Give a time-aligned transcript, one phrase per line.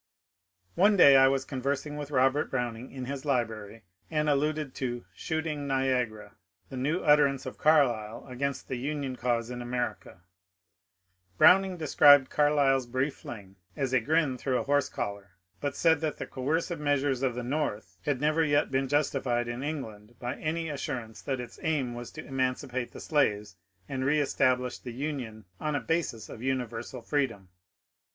[0.73, 5.03] One day I was conversing with Robert Browning in his library and alluded to ^*
[5.13, 6.37] Shooting Niagara,"
[6.69, 10.21] the new utter ance of Carlyle against the Union cause in America.
[11.37, 15.75] Brown ing described Carlyle's brief fling as ^^ a grin through a horse collar," but
[15.75, 20.15] said that the coercive measures of the North had never yet been justified in England
[20.17, 23.55] by any assurance that its aim was to emancipate the slaves
[23.87, 27.49] and reestablish the Union on a basis of universal freedom.